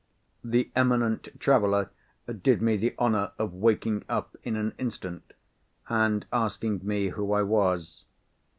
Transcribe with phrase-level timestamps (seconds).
[0.43, 1.91] The eminent traveller
[2.41, 5.33] did me the honour of waking up in an instant,
[5.89, 8.03] and asking me who I was.